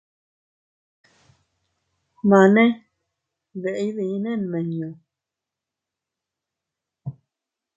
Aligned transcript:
Mane, 2.29 2.65
¿deʼe 3.61 3.81
iydinne 3.85 4.31
nmiñu?. 4.41 4.89